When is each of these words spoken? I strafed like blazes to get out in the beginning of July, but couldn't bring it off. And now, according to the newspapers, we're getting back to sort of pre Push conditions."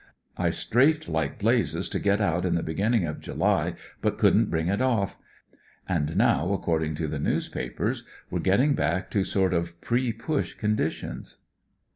I 0.35 0.49
strafed 0.49 1.07
like 1.07 1.37
blazes 1.37 1.87
to 1.89 1.99
get 1.99 2.19
out 2.19 2.43
in 2.43 2.55
the 2.55 2.63
beginning 2.63 3.05
of 3.05 3.19
July, 3.19 3.75
but 4.01 4.17
couldn't 4.17 4.49
bring 4.49 4.65
it 4.67 4.81
off. 4.81 5.19
And 5.87 6.17
now, 6.17 6.51
according 6.53 6.95
to 6.95 7.07
the 7.07 7.19
newspapers, 7.19 8.03
we're 8.31 8.39
getting 8.39 8.73
back 8.73 9.11
to 9.11 9.23
sort 9.23 9.53
of 9.53 9.79
pre 9.79 10.11
Push 10.11 10.55
conditions." 10.55 11.37